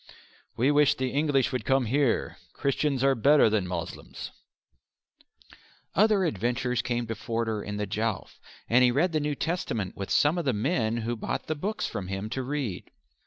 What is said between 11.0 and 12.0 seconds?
who bought the books